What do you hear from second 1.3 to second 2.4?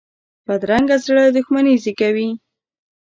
دښمني زېږوي